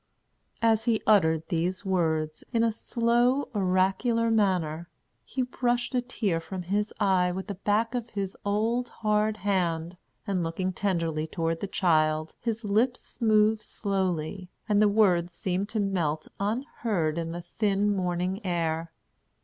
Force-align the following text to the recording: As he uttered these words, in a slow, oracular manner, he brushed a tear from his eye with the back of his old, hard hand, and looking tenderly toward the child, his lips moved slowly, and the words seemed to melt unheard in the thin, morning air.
As 0.63 0.85
he 0.85 1.03
uttered 1.05 1.47
these 1.49 1.85
words, 1.85 2.43
in 2.51 2.63
a 2.63 2.71
slow, 2.71 3.49
oracular 3.53 4.31
manner, 4.31 4.89
he 5.23 5.43
brushed 5.43 5.93
a 5.93 6.01
tear 6.01 6.39
from 6.39 6.63
his 6.63 6.91
eye 6.99 7.31
with 7.31 7.45
the 7.45 7.53
back 7.53 7.93
of 7.93 8.09
his 8.09 8.35
old, 8.43 8.89
hard 8.89 9.37
hand, 9.37 9.97
and 10.25 10.41
looking 10.43 10.73
tenderly 10.73 11.27
toward 11.27 11.59
the 11.59 11.67
child, 11.67 12.33
his 12.39 12.65
lips 12.65 13.21
moved 13.21 13.61
slowly, 13.61 14.49
and 14.67 14.81
the 14.81 14.89
words 14.89 15.33
seemed 15.33 15.69
to 15.69 15.79
melt 15.79 16.27
unheard 16.39 17.19
in 17.19 17.31
the 17.31 17.43
thin, 17.59 17.95
morning 17.95 18.43
air. 18.43 18.91